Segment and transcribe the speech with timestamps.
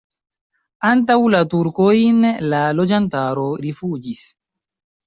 [0.91, 4.29] Antaŭ la turkojn la loĝantaro rifuĝis.